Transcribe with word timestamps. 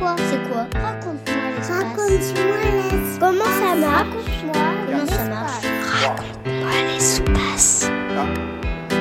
quoi 0.00 0.16
C'est 0.18 0.50
quoi 0.50 0.66
Raconte-moi 0.80 1.50
l'espace. 1.56 1.78
Raconte-moi 1.78 2.56
l'espace. 2.64 3.18
Comment 3.20 3.44
ça 3.44 3.74
marche 3.76 4.06
Raconte-moi 4.06 4.62
Comment 4.86 5.06
ça 5.06 5.24
marche 5.24 5.64
Raconte-moi 6.02 6.70
l'espace. 6.92 7.90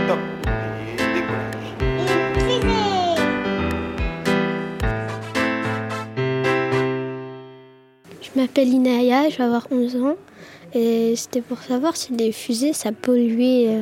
Top. 0.07 0.19
Je 8.21 8.39
m'appelle 8.39 8.67
Inaya, 8.67 9.29
je 9.29 9.37
vais 9.37 9.43
avoir 9.43 9.67
11 9.71 9.95
ans. 9.97 10.15
Et 10.73 11.15
c'était 11.15 11.41
pour 11.41 11.59
savoir 11.59 11.95
si 11.95 12.13
les 12.13 12.31
fusées, 12.31 12.73
ça 12.73 12.91
polluait 12.91 13.67
euh, 13.69 13.81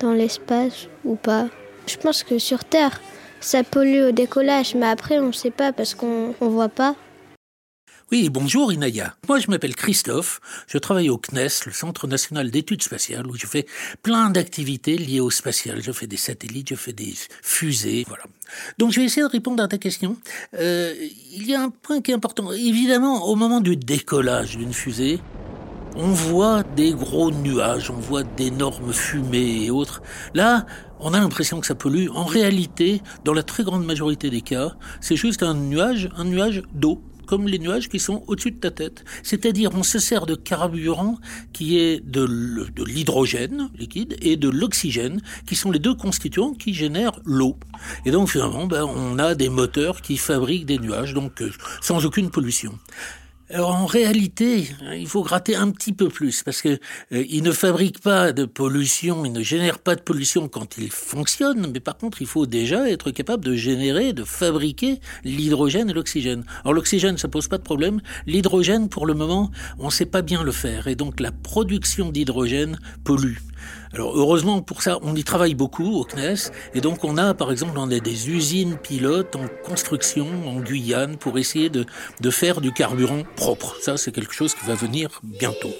dans 0.00 0.12
l'espace 0.12 0.88
ou 1.04 1.14
pas. 1.14 1.48
Je 1.86 1.96
pense 1.96 2.22
que 2.22 2.38
sur 2.38 2.64
Terre, 2.64 3.00
ça 3.46 3.62
pollue 3.62 4.08
au 4.08 4.10
décollage, 4.10 4.74
mais 4.74 4.86
après, 4.86 5.20
on 5.20 5.28
ne 5.28 5.32
sait 5.32 5.52
pas 5.52 5.72
parce 5.72 5.94
qu'on 5.94 6.34
ne 6.40 6.48
voit 6.48 6.68
pas. 6.68 6.96
Oui, 8.10 8.28
bonjour 8.28 8.72
Inaya. 8.72 9.14
Moi, 9.28 9.38
je 9.38 9.48
m'appelle 9.48 9.76
Christophe. 9.76 10.40
Je 10.66 10.78
travaille 10.78 11.10
au 11.10 11.18
CNES, 11.18 11.64
le 11.66 11.72
Centre 11.72 12.08
national 12.08 12.50
d'études 12.50 12.82
spatiales, 12.82 13.26
où 13.26 13.36
je 13.36 13.46
fais 13.46 13.66
plein 14.02 14.30
d'activités 14.30 14.96
liées 14.96 15.20
au 15.20 15.30
spatial. 15.30 15.80
Je 15.80 15.92
fais 15.92 16.08
des 16.08 16.16
satellites, 16.16 16.70
je 16.70 16.74
fais 16.74 16.92
des 16.92 17.14
fusées, 17.40 18.04
voilà. 18.08 18.24
Donc, 18.78 18.90
je 18.90 19.00
vais 19.00 19.06
essayer 19.06 19.22
de 19.22 19.30
répondre 19.30 19.62
à 19.62 19.68
ta 19.68 19.78
question. 19.78 20.16
Euh, 20.58 20.94
il 21.32 21.46
y 21.46 21.54
a 21.54 21.62
un 21.62 21.70
point 21.70 22.00
qui 22.00 22.10
est 22.10 22.14
important. 22.14 22.50
Évidemment, 22.52 23.26
au 23.26 23.36
moment 23.36 23.60
du 23.60 23.76
décollage 23.76 24.56
d'une 24.56 24.72
fusée, 24.72 25.20
on 25.96 26.08
voit 26.08 26.62
des 26.62 26.92
gros 26.92 27.30
nuages, 27.30 27.90
on 27.90 27.94
voit 27.94 28.22
d'énormes 28.22 28.92
fumées 28.92 29.64
et 29.64 29.70
autres. 29.70 30.02
Là, 30.34 30.66
on 31.00 31.14
a 31.14 31.20
l'impression 31.20 31.60
que 31.60 31.66
ça 31.66 31.74
pollue. 31.74 32.08
En 32.14 32.24
réalité, 32.24 33.02
dans 33.24 33.34
la 33.34 33.42
très 33.42 33.64
grande 33.64 33.84
majorité 33.84 34.30
des 34.30 34.40
cas, 34.40 34.74
c'est 35.00 35.16
juste 35.16 35.42
un 35.42 35.54
nuage, 35.54 36.08
un 36.16 36.24
nuage 36.24 36.62
d'eau 36.72 37.02
comme 37.26 37.48
les 37.48 37.58
nuages 37.58 37.88
qui 37.88 37.98
sont 37.98 38.22
au-dessus 38.28 38.52
de 38.52 38.58
ta 38.58 38.70
tête. 38.70 39.04
C'est-à-dire, 39.22 39.70
on 39.74 39.82
se 39.82 39.98
sert 39.98 40.26
de 40.26 40.34
carburant 40.34 41.18
qui 41.52 41.78
est 41.78 42.00
de 42.00 42.24
l'hydrogène 42.84 43.68
liquide 43.76 44.16
et 44.22 44.36
de 44.36 44.48
l'oxygène, 44.48 45.20
qui 45.46 45.56
sont 45.56 45.70
les 45.70 45.80
deux 45.80 45.94
constituants 45.94 46.54
qui 46.54 46.72
génèrent 46.72 47.18
l'eau. 47.24 47.56
Et 48.04 48.12
donc, 48.12 48.30
finalement, 48.30 48.66
ben, 48.66 48.84
on 48.84 49.18
a 49.18 49.34
des 49.34 49.48
moteurs 49.48 50.00
qui 50.00 50.16
fabriquent 50.16 50.66
des 50.66 50.78
nuages, 50.78 51.14
donc 51.14 51.42
euh, 51.42 51.50
sans 51.80 52.06
aucune 52.06 52.30
pollution. 52.30 52.78
Alors 53.48 53.76
en 53.76 53.86
réalité, 53.86 54.68
il 54.96 55.06
faut 55.06 55.22
gratter 55.22 55.54
un 55.54 55.70
petit 55.70 55.92
peu 55.92 56.08
plus 56.08 56.42
parce 56.42 56.62
que 56.62 56.80
euh, 57.12 57.24
il 57.28 57.44
ne 57.44 57.52
fabrique 57.52 58.00
pas 58.00 58.32
de 58.32 58.44
pollution, 58.44 59.24
il 59.24 59.32
ne 59.32 59.42
génère 59.42 59.78
pas 59.78 59.94
de 59.94 60.00
pollution 60.00 60.48
quand 60.48 60.78
il 60.78 60.90
fonctionne, 60.90 61.70
mais 61.72 61.78
par 61.78 61.96
contre, 61.96 62.20
il 62.20 62.26
faut 62.26 62.46
déjà 62.46 62.90
être 62.90 63.12
capable 63.12 63.44
de 63.44 63.54
générer, 63.54 64.12
de 64.12 64.24
fabriquer 64.24 65.00
l'hydrogène 65.22 65.90
et 65.90 65.92
l'oxygène. 65.92 66.44
Alors 66.62 66.74
l'oxygène, 66.74 67.18
ça 67.18 67.28
pose 67.28 67.46
pas 67.46 67.58
de 67.58 67.62
problème. 67.62 68.00
L'hydrogène, 68.26 68.88
pour 68.88 69.06
le 69.06 69.14
moment, 69.14 69.52
on 69.78 69.90
sait 69.90 70.06
pas 70.06 70.22
bien 70.22 70.42
le 70.42 70.52
faire 70.52 70.88
et 70.88 70.96
donc 70.96 71.20
la 71.20 71.30
production 71.30 72.10
d'hydrogène 72.10 72.80
pollue. 73.04 73.36
Alors 73.92 74.16
heureusement 74.16 74.62
pour 74.62 74.82
ça, 74.82 74.98
on 75.02 75.14
y 75.14 75.24
travaille 75.24 75.54
beaucoup 75.54 76.00
au 76.00 76.04
CNES 76.04 76.50
et 76.74 76.80
donc 76.80 77.04
on 77.04 77.16
a 77.16 77.34
par 77.34 77.50
exemple 77.50 77.78
on 77.78 77.90
a 77.90 77.98
des 77.98 78.30
usines 78.30 78.76
pilotes 78.76 79.36
en 79.36 79.46
construction 79.64 80.26
en 80.48 80.60
Guyane 80.60 81.16
pour 81.16 81.38
essayer 81.38 81.70
de, 81.70 81.86
de 82.20 82.30
faire 82.30 82.60
du 82.60 82.72
carburant 82.72 83.22
propre. 83.36 83.76
Ça 83.80 83.96
c'est 83.96 84.12
quelque 84.12 84.34
chose 84.34 84.54
qui 84.54 84.66
va 84.66 84.74
venir 84.74 85.20
bientôt. 85.22 85.72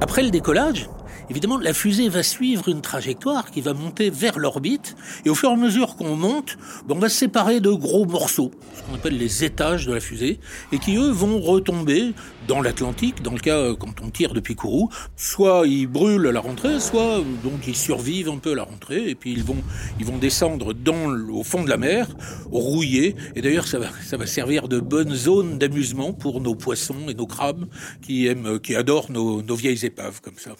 Après 0.00 0.22
le 0.22 0.30
décollage, 0.30 0.88
évidemment, 1.30 1.58
la 1.58 1.72
fusée 1.72 2.08
va 2.08 2.22
suivre 2.22 2.68
une 2.68 2.80
trajectoire 2.80 3.50
qui 3.50 3.60
va 3.60 3.74
monter 3.74 4.10
vers 4.10 4.38
l'orbite, 4.38 4.96
et 5.24 5.30
au 5.30 5.34
fur 5.34 5.50
et 5.50 5.52
à 5.52 5.56
mesure 5.56 5.96
qu'on 5.96 6.16
monte, 6.16 6.56
ben, 6.86 6.96
on 6.96 6.98
va 6.98 7.08
se 7.08 7.16
séparer 7.16 7.60
de 7.60 7.70
gros 7.70 8.06
morceaux, 8.06 8.50
ce 8.74 8.82
qu'on 8.82 8.94
appelle 8.94 9.18
les 9.18 9.44
étages 9.44 9.86
de 9.86 9.92
la 9.92 10.00
fusée, 10.00 10.40
et 10.72 10.78
qui, 10.78 10.96
eux, 10.96 11.10
vont 11.10 11.40
retomber 11.40 12.12
dans 12.46 12.62
l'Atlantique, 12.62 13.22
dans 13.22 13.32
le 13.32 13.38
cas 13.38 13.56
euh, 13.56 13.76
quand 13.76 14.00
on 14.02 14.10
tire 14.10 14.32
depuis 14.32 14.54
Kourou. 14.54 14.88
Soit 15.16 15.66
ils 15.66 15.86
brûlent 15.86 16.26
à 16.26 16.32
la 16.32 16.40
rentrée, 16.40 16.80
soit 16.80 17.18
euh, 17.18 17.24
donc 17.44 17.66
ils 17.66 17.76
survivent 17.76 18.30
un 18.30 18.38
peu 18.38 18.52
à 18.52 18.56
la 18.56 18.62
rentrée, 18.62 19.08
et 19.10 19.14
puis 19.14 19.32
ils 19.32 19.44
vont, 19.44 19.62
ils 20.00 20.06
vont 20.06 20.18
descendre 20.18 20.72
dans, 20.72 21.10
au 21.30 21.44
fond 21.44 21.62
de 21.62 21.68
la 21.68 21.76
mer, 21.76 22.08
rouillés, 22.50 23.14
et 23.36 23.42
d'ailleurs 23.42 23.66
ça 23.66 23.78
va, 23.78 23.88
ça 24.04 24.16
va 24.16 24.26
servir 24.26 24.68
de 24.68 24.80
bonne 24.80 25.14
zone 25.14 25.58
d'amusement 25.58 26.12
pour 26.12 26.40
nos 26.40 26.54
poissons 26.54 27.08
et 27.08 27.14
nos 27.14 27.26
crabes 27.26 27.66
qui 28.02 28.26
aiment, 28.26 28.58
qui 28.60 28.74
adorent 28.74 29.10
nos, 29.10 29.42
nos 29.42 29.54
vieilles 29.54 29.84
épaves 29.84 30.20
comme 30.20 30.38
ça. 30.38 30.52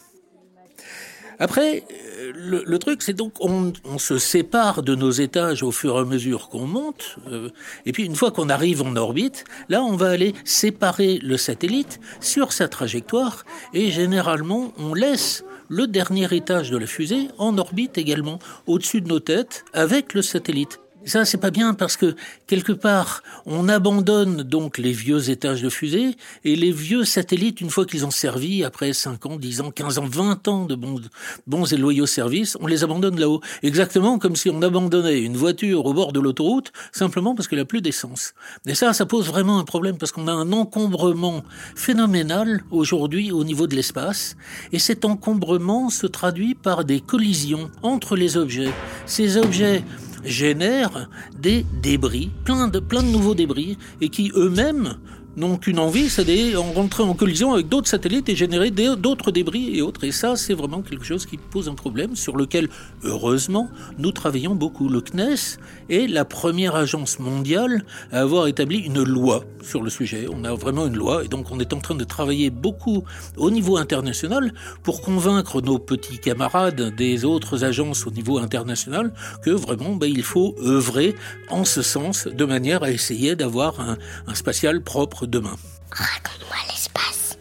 Après, 1.38 1.84
euh, 2.18 2.64
le, 2.66 2.78
truc, 2.78 3.02
c'est 3.02 3.12
donc 3.12 3.34
on, 3.40 3.72
on, 3.84 3.98
se 3.98 4.18
sépare 4.18 4.82
de 4.82 4.94
nos 4.94 5.10
étages 5.10 5.62
au 5.62 5.70
fur 5.70 5.96
et 5.96 6.00
à 6.00 6.04
mesure 6.04 6.48
qu'on 6.48 6.66
monte, 6.66 7.16
euh, 7.30 7.50
et 7.86 7.92
puis 7.92 8.04
une 8.04 8.16
fois 8.16 8.30
qu'on 8.32 8.48
arrive 8.48 8.82
en 8.82 8.96
orbite, 8.96 9.44
là, 9.68 9.82
on 9.82 9.96
va 9.96 10.10
aller 10.10 10.34
séparer 10.44 11.18
le 11.22 11.36
satellite 11.36 12.00
sur 12.20 12.52
sa 12.52 12.68
trajectoire, 12.68 13.44
et 13.72 13.90
généralement, 13.90 14.72
on 14.78 14.94
laisse 14.94 15.44
le 15.68 15.86
dernier 15.86 16.34
étage 16.34 16.70
de 16.70 16.78
la 16.78 16.86
fusée 16.86 17.28
en 17.38 17.56
orbite 17.58 17.98
également, 17.98 18.38
au-dessus 18.66 19.00
de 19.00 19.08
nos 19.08 19.20
têtes, 19.20 19.64
avec 19.72 20.14
le 20.14 20.22
satellite. 20.22 20.80
Ça, 21.08 21.24
c'est 21.24 21.38
pas 21.38 21.50
bien 21.50 21.72
parce 21.72 21.96
que 21.96 22.14
quelque 22.46 22.72
part, 22.72 23.22
on 23.46 23.66
abandonne 23.70 24.42
donc 24.42 24.76
les 24.76 24.92
vieux 24.92 25.30
étages 25.30 25.62
de 25.62 25.70
fusée 25.70 26.16
et 26.44 26.54
les 26.54 26.70
vieux 26.70 27.06
satellites, 27.06 27.62
une 27.62 27.70
fois 27.70 27.86
qu'ils 27.86 28.04
ont 28.04 28.10
servi, 28.10 28.62
après 28.62 28.92
5 28.92 29.24
ans, 29.24 29.36
10 29.36 29.62
ans, 29.62 29.70
15 29.70 29.98
ans, 30.00 30.04
20 30.04 30.48
ans 30.48 30.64
de 30.66 30.74
bons, 30.74 31.00
bons 31.46 31.72
et 31.72 31.78
loyaux 31.78 32.04
services, 32.04 32.58
on 32.60 32.66
les 32.66 32.84
abandonne 32.84 33.18
là-haut. 33.18 33.40
Exactement 33.62 34.18
comme 34.18 34.36
si 34.36 34.50
on 34.50 34.60
abandonnait 34.60 35.22
une 35.22 35.38
voiture 35.38 35.86
au 35.86 35.94
bord 35.94 36.12
de 36.12 36.20
l'autoroute 36.20 36.72
simplement 36.92 37.34
parce 37.34 37.48
qu'elle 37.48 37.60
n'a 37.60 37.64
plus 37.64 37.80
d'essence. 37.80 38.34
Et 38.66 38.74
ça, 38.74 38.92
ça 38.92 39.06
pose 39.06 39.28
vraiment 39.28 39.58
un 39.58 39.64
problème 39.64 39.96
parce 39.96 40.12
qu'on 40.12 40.28
a 40.28 40.32
un 40.32 40.52
encombrement 40.52 41.42
phénoménal 41.74 42.60
aujourd'hui 42.70 43.32
au 43.32 43.44
niveau 43.44 43.66
de 43.66 43.74
l'espace 43.74 44.36
et 44.72 44.78
cet 44.78 45.06
encombrement 45.06 45.88
se 45.88 46.06
traduit 46.06 46.54
par 46.54 46.84
des 46.84 47.00
collisions 47.00 47.70
entre 47.82 48.14
les 48.14 48.36
objets. 48.36 48.74
Ces 49.06 49.38
objets 49.38 49.82
génèrent 50.24 51.08
des 51.38 51.64
débris, 51.82 52.30
plein 52.44 52.68
de, 52.68 52.78
plein 52.78 53.02
de 53.02 53.08
nouveaux 53.08 53.34
débris, 53.34 53.78
et 54.00 54.08
qui 54.08 54.32
eux-mêmes 54.34 54.96
n'ont 55.38 55.56
qu'une 55.56 55.78
envie, 55.78 56.10
c'est 56.10 56.24
de 56.24 56.56
rentrer 56.56 57.02
en 57.02 57.14
collision 57.14 57.54
avec 57.54 57.68
d'autres 57.68 57.88
satellites 57.88 58.28
et 58.28 58.36
générer 58.36 58.70
d'autres 58.70 59.30
débris 59.30 59.76
et 59.76 59.82
autres. 59.82 60.04
Et 60.04 60.12
ça, 60.12 60.36
c'est 60.36 60.54
vraiment 60.54 60.82
quelque 60.82 61.04
chose 61.04 61.26
qui 61.26 61.36
pose 61.36 61.68
un 61.68 61.74
problème 61.74 62.16
sur 62.16 62.36
lequel, 62.36 62.68
heureusement, 63.04 63.68
nous 63.98 64.12
travaillons 64.12 64.54
beaucoup. 64.54 64.88
Le 64.88 65.00
CNES 65.00 65.58
est 65.88 66.06
la 66.06 66.24
première 66.24 66.74
agence 66.74 67.18
mondiale 67.18 67.84
à 68.12 68.20
avoir 68.20 68.46
établi 68.46 68.78
une 68.78 69.02
loi 69.02 69.44
sur 69.62 69.82
le 69.82 69.90
sujet. 69.90 70.26
On 70.32 70.44
a 70.44 70.54
vraiment 70.54 70.86
une 70.86 70.96
loi 70.96 71.24
et 71.24 71.28
donc 71.28 71.50
on 71.50 71.60
est 71.60 71.72
en 71.72 71.80
train 71.80 71.94
de 71.94 72.04
travailler 72.04 72.50
beaucoup 72.50 73.04
au 73.36 73.50
niveau 73.50 73.76
international 73.76 74.52
pour 74.82 75.00
convaincre 75.02 75.60
nos 75.60 75.78
petits 75.78 76.18
camarades 76.18 76.94
des 76.96 77.24
autres 77.24 77.64
agences 77.64 78.06
au 78.06 78.10
niveau 78.10 78.38
international 78.38 79.12
que 79.42 79.50
vraiment 79.50 79.94
ben, 79.94 80.10
il 80.10 80.22
faut 80.22 80.54
œuvrer 80.62 81.14
en 81.50 81.64
ce 81.64 81.82
sens 81.82 82.26
de 82.26 82.44
manière 82.44 82.82
à 82.82 82.90
essayer 82.90 83.36
d'avoir 83.36 83.80
un, 83.80 83.98
un 84.26 84.34
spatial 84.34 84.80
propre 84.82 85.27
demain. 85.28 85.56
Raconte-moi 85.90 86.56
l'espace. 86.68 87.38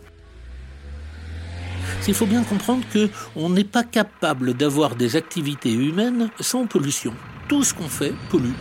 Il 2.08 2.14
faut 2.14 2.26
bien 2.26 2.44
comprendre 2.44 2.86
que 2.92 3.10
on 3.36 3.50
n'est 3.50 3.64
pas 3.64 3.84
capable 3.84 4.54
d'avoir 4.54 4.96
des 4.96 5.16
activités 5.16 5.74
humaines 5.74 6.30
sans 6.40 6.66
pollution. 6.66 7.14
Tout 7.50 7.64
ce 7.64 7.74
qu'on 7.74 7.90
fait 7.90 8.14
pollue. 8.30 8.54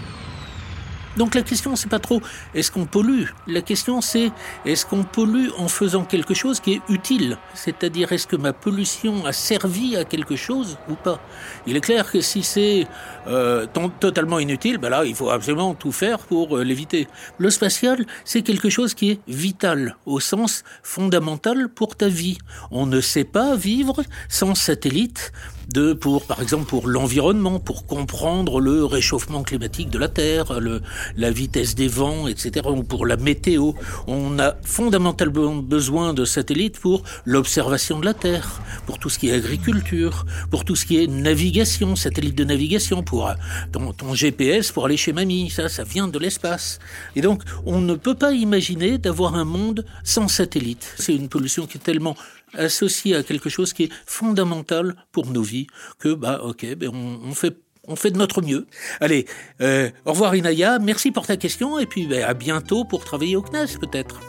Donc 1.17 1.35
la 1.35 1.43
question 1.43 1.77
c'est 1.77 1.89
pas 1.89 1.99
trop 1.99 2.21
est-ce 2.55 2.71
qu'on 2.71 2.87
pollue? 2.87 3.25
La 3.47 3.63
question 3.63 4.01
c'est 4.01 4.31
est-ce 4.65 4.85
qu'on 4.85 5.03
pollue 5.05 5.49
en 5.59 5.69
faisant 5.69 6.05
quelque 6.05 6.35
chose 6.35 6.61
qui 6.61 6.75
est 6.75 6.83
utile? 6.89 7.39
C'est-à-dire 7.55 8.13
est-ce 8.13 8.27
que 8.27 8.37
ma 8.37 8.53
pollution 8.53 9.25
a 9.25 9.33
servi 9.33 9.97
à 9.97 10.05
quelque 10.05 10.37
chose 10.37 10.79
ou 10.89 10.95
pas? 10.95 11.21
Il 11.67 11.77
est 11.77 11.81
clair 11.81 12.11
que 12.11 12.21
si 12.21 12.43
c'est 12.43 12.87
euh, 13.27 13.67
totalement 14.01 14.39
inutile, 14.39 14.79
ben 14.79 14.91
là 14.91 15.05
il 15.05 15.15
faut 15.15 15.31
absolument 15.31 15.75
tout 15.75 15.93
faire 15.93 16.19
pour 16.19 16.57
euh, 16.57 16.65
l'éviter. 16.65 17.09
Le 17.39 17.51
spatial 17.51 18.05
c'est 18.25 18.43
quelque 18.43 18.71
chose 18.71 18.95
qui 18.95 19.11
est 19.13 19.21
vital 19.29 19.97
au 20.05 20.21
sens 20.21 20.65
fondamental 20.83 21.69
pour 21.69 21.97
ta 21.97 22.09
vie. 22.09 22.39
On 22.71 22.87
ne 22.87 23.01
sait 23.01 23.25
pas 23.25 23.57
vivre 23.57 24.03
sans 24.29 24.55
satellite 24.55 25.33
de 25.69 25.93
pour 25.93 26.27
par 26.27 26.41
exemple 26.41 26.67
pour 26.67 26.89
l'environnement, 26.89 27.61
pour 27.61 27.87
comprendre 27.87 28.61
le 28.61 28.85
réchauffement 28.85 29.43
climatique 29.43 29.91
de 29.91 29.99
la 29.99 30.09
Terre, 30.09 30.61
le, 30.61 30.83
la 31.17 31.31
vitesse 31.31 31.75
des 31.75 31.89
vents, 31.89 32.29
etc. 32.29 32.67
Ou 32.69 32.83
pour 32.83 33.07
la 33.07 33.17
météo, 33.17 33.73
on 34.07 34.39
a 34.39 34.55
fondamentalement 34.63 35.57
besoin 35.57 36.15
de 36.15 36.25
satellites 36.25 36.79
pour 36.79 37.03
l'observation 37.25 37.99
de 37.99 38.05
la 38.05 38.15
Terre, 38.15 38.61
pour 38.87 38.99
tout 38.99 39.11
ce 39.11 39.19
qui 39.19 39.29
est 39.29 39.33
agriculture, 39.33 40.27
pour 40.51 40.65
tout 40.65 40.77
ce 40.77 40.87
qui 40.87 41.03
est 41.03 41.07
navigation, 41.07 41.97
satellite 41.97 42.37
de 42.37 42.45
navigation, 42.45 43.03
pour 43.03 43.31
ton, 43.73 43.93
ton 43.93 44.15
GPS 44.15 44.73
pour 44.73 44.85
aller 44.85 44.97
chez 44.97 45.13
mamie, 45.13 45.51
ça, 45.51 45.69
ça 45.69 45.85
vient 45.85 46.09
de 46.09 46.19
l'espace. 46.19 46.79
Et 47.15 47.21
donc, 47.21 47.43
on 47.65 47.81
ne 47.81 47.95
peut 47.95 48.15
pas 48.15 48.33
imaginer 48.33 48.99
d'avoir 48.99 49.35
un 49.35 49.45
monde 49.45 49.85
sans 50.05 50.29
satellite. 50.29 50.95
C'est 50.99 51.15
une 51.15 51.29
pollution 51.29 51.67
qui 51.67 51.79
est 51.79 51.81
tellement 51.81 52.17
associé 52.55 53.17
à 53.17 53.23
quelque 53.23 53.49
chose 53.49 53.73
qui 53.73 53.85
est 53.85 53.93
fondamental 54.07 54.97
pour 55.13 55.27
nos 55.27 55.43
vies, 55.43 55.67
que 55.99 56.15
bah 56.15 56.41
ok, 56.43 56.75
ben 56.77 56.91
on, 56.93 57.29
on 57.29 57.35
fait 57.35 57.57
on 57.89 57.97
fait 57.97 58.11
de 58.11 58.19
notre 58.19 58.43
mieux. 58.43 58.67
Allez, 59.01 59.27
euh, 59.61 59.91
au 60.05 60.11
revoir 60.11 60.35
Inaya, 60.35 60.79
merci 60.79 61.11
pour 61.11 61.27
ta 61.27 61.37
question 61.37 61.79
et 61.79 61.87
puis 61.87 62.07
ben, 62.07 62.25
à 62.25 62.35
bientôt 62.35 62.85
pour 62.85 63.05
travailler 63.05 63.37
au 63.37 63.43
CNES 63.43 63.79
peut-être. 63.81 64.21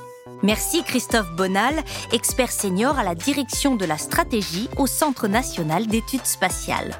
Merci 0.44 0.84
Christophe 0.84 1.32
Bonal, 1.36 1.84
expert 2.12 2.52
senior 2.52 3.00
à 3.00 3.04
la 3.04 3.16
direction 3.16 3.76
de 3.76 3.86
la 3.86 3.98
stratégie 3.98 4.70
au 4.78 4.86
Centre 4.86 5.28
national 5.28 5.88
d'études 5.88 6.26
spatiales. 6.26 6.96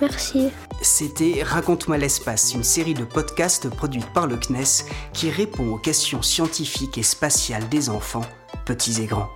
Merci. 0.00 0.48
C'était 0.80 1.42
Raconte-moi 1.42 1.98
l'espace, 1.98 2.54
une 2.54 2.64
série 2.64 2.94
de 2.94 3.04
podcasts 3.04 3.68
produite 3.68 4.10
par 4.14 4.26
le 4.26 4.38
CNES 4.38 4.86
qui 5.12 5.28
répond 5.28 5.74
aux 5.74 5.78
questions 5.78 6.22
scientifiques 6.22 6.96
et 6.96 7.02
spatiales 7.02 7.68
des 7.68 7.90
enfants, 7.90 8.24
petits 8.64 9.02
et 9.02 9.06
grands. 9.06 9.28